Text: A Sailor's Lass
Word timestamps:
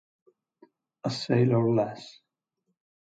A 1.09 1.11
Sailor's 1.11 1.69
Lass 1.75 2.23